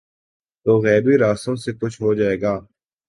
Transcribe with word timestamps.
تو 0.65 0.71
غیبی 0.81 1.17
راستوں 1.17 1.55
سے 1.55 1.71
کچھ 1.71 2.01
ہو 2.01 2.13
جائے 2.13 2.41
گا۔ 2.41 2.53